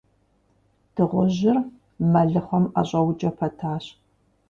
Дыгъужьыр 0.93 1.57
мэлыхъуэм 2.11 2.65
ӀэщӀэукӀэ 2.73 3.29
пэтащ. 3.37 3.85